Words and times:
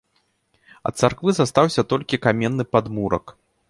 Ад 0.91 0.97
царквы 1.03 1.29
застаўся 1.41 1.81
толькі 1.95 2.23
каменны 2.27 2.63
падмурак. 2.75 3.25